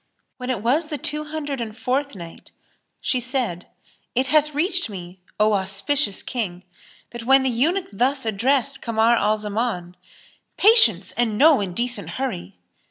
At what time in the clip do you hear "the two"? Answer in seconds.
0.87-1.25